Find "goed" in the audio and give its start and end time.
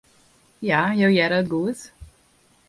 1.53-1.79